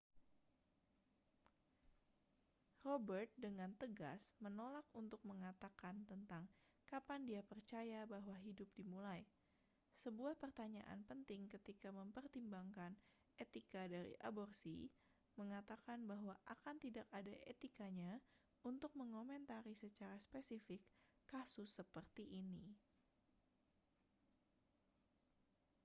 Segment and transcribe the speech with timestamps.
[2.85, 6.43] robert dengan tegas menolak untuk mengatakan tentang
[6.91, 9.21] kapan dia percaya bahwa hidup dimulai
[10.03, 12.91] sebuah pertanyaan penting ketika mempertimbangkan
[13.43, 14.77] etika dari aborsi
[15.39, 18.13] mengatakan bahwa akan tidak ada etikanya
[18.69, 20.81] untuk mengomentari secara spesifik
[21.31, 22.63] kasus seperti ini